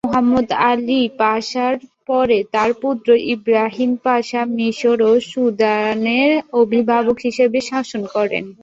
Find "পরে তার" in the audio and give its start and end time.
2.09-2.69